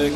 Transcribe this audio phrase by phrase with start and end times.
[0.00, 0.06] of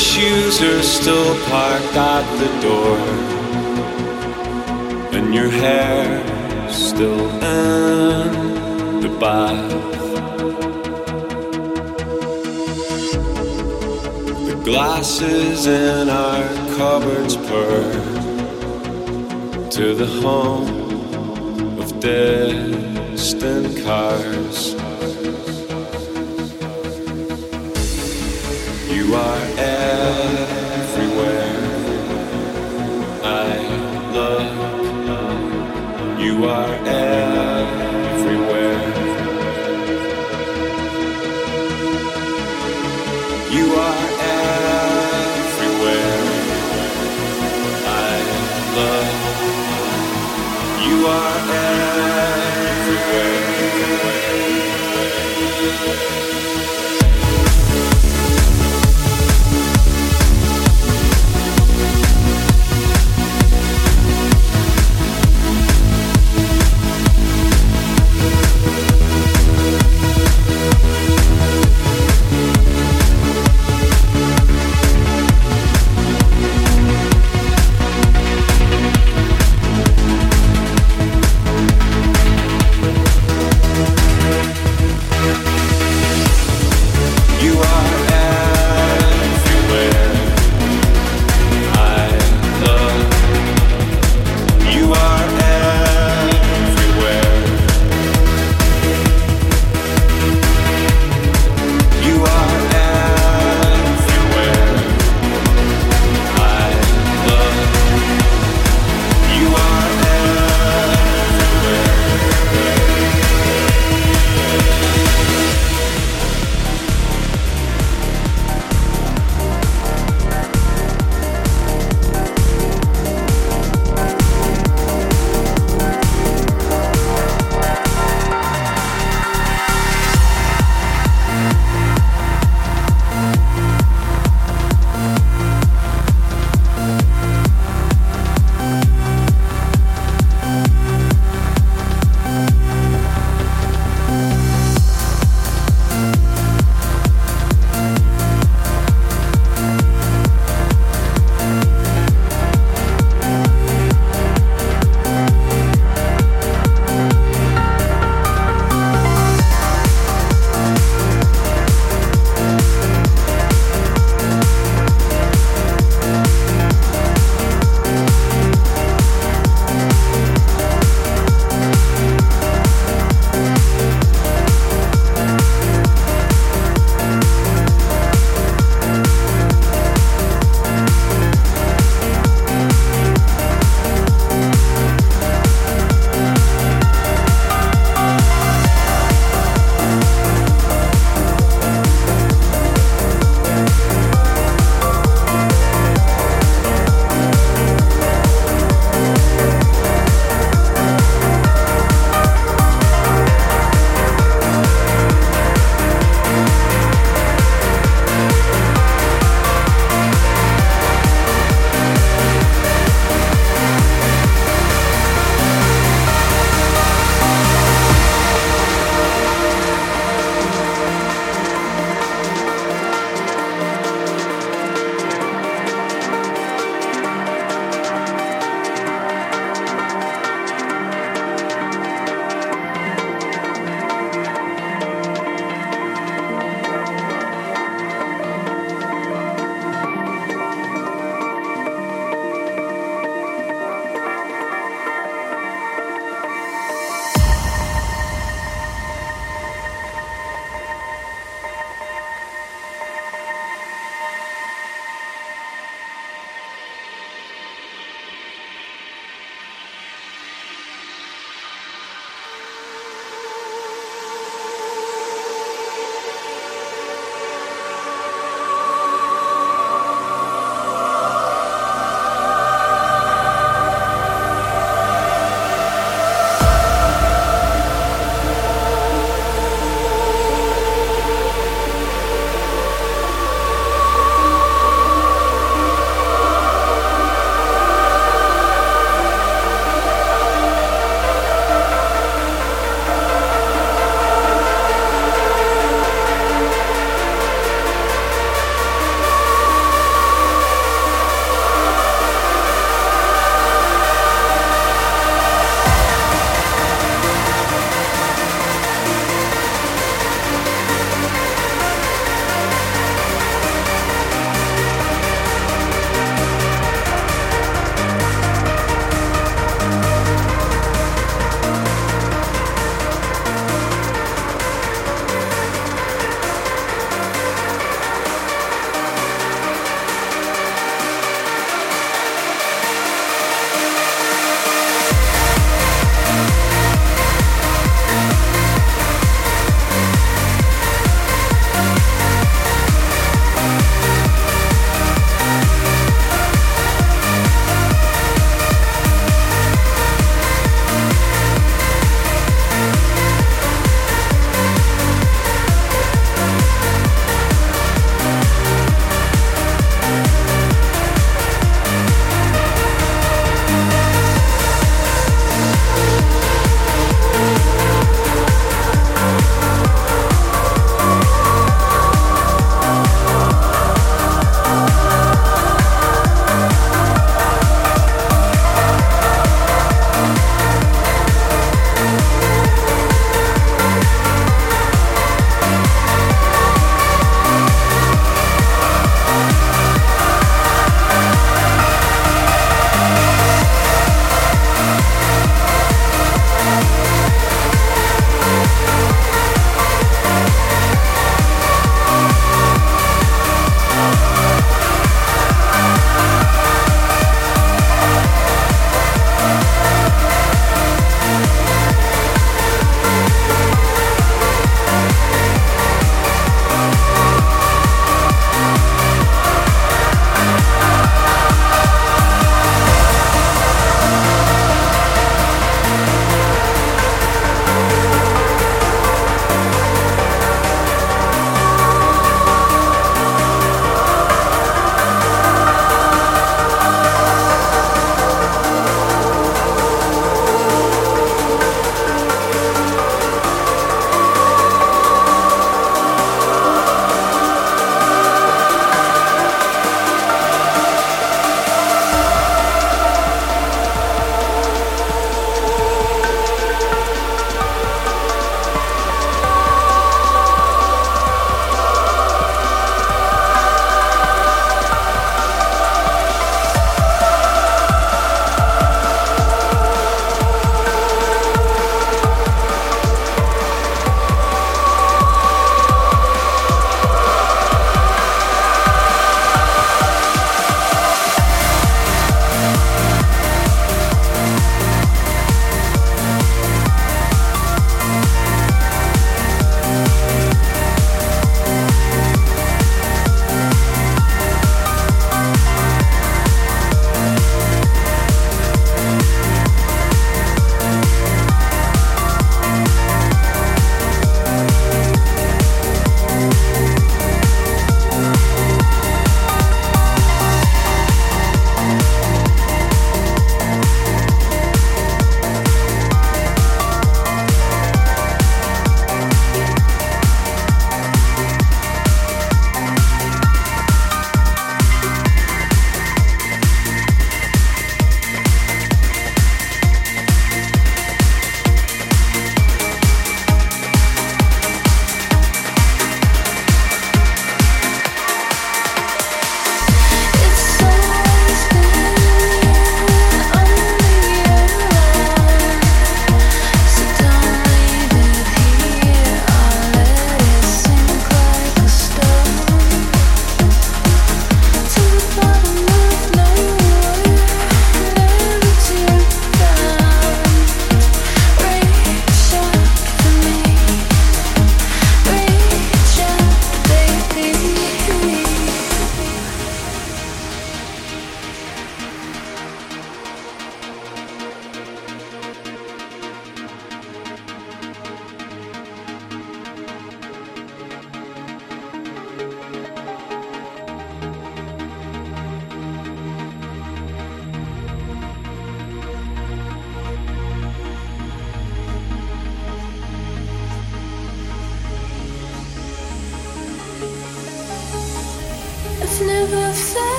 [0.00, 2.98] shoes are still parked at the door.
[5.12, 9.70] And your hair still in the bath.
[14.48, 16.44] The glasses in our
[16.78, 17.92] cupboards purr
[19.70, 24.79] to the home of distant cars.
[29.00, 30.90] You are everywhere.
[33.24, 33.34] I.
[36.20, 37.70] You are everywhere.
[43.56, 44.04] You are
[45.40, 46.22] everywhere.
[47.86, 48.20] I.
[50.86, 51.39] You are